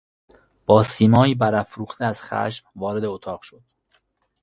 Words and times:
با 0.65 0.83
سیمایی 0.83 1.35
برافروخته 1.35 2.05
از 2.05 2.21
خشم 2.21 2.67
وارد 2.75 3.05
اتاق 3.05 3.41
شد. 3.41 3.61